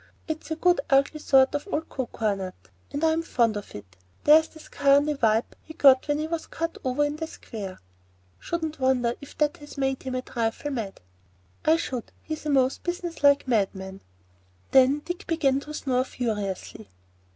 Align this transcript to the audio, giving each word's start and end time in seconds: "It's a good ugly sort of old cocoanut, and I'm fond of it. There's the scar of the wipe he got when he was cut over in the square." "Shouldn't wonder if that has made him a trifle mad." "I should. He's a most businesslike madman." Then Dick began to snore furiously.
"It's 0.27 0.49
a 0.49 0.55
good 0.55 0.81
ugly 0.89 1.19
sort 1.19 1.53
of 1.53 1.67
old 1.71 1.87
cocoanut, 1.87 2.55
and 2.91 3.03
I'm 3.03 3.21
fond 3.21 3.55
of 3.55 3.75
it. 3.75 3.95
There's 4.23 4.47
the 4.47 4.59
scar 4.59 4.95
of 4.97 5.05
the 5.05 5.19
wipe 5.21 5.55
he 5.61 5.75
got 5.75 6.07
when 6.07 6.17
he 6.17 6.25
was 6.25 6.47
cut 6.47 6.79
over 6.83 7.05
in 7.05 7.17
the 7.17 7.27
square." 7.27 7.77
"Shouldn't 8.39 8.79
wonder 8.79 9.13
if 9.21 9.37
that 9.37 9.57
has 9.57 9.77
made 9.77 10.01
him 10.01 10.15
a 10.15 10.23
trifle 10.23 10.71
mad." 10.71 11.01
"I 11.65 11.75
should. 11.75 12.11
He's 12.23 12.47
a 12.47 12.49
most 12.49 12.81
businesslike 12.81 13.47
madman." 13.47 14.01
Then 14.71 15.03
Dick 15.05 15.27
began 15.27 15.59
to 15.59 15.73
snore 15.75 16.05
furiously. 16.05 16.89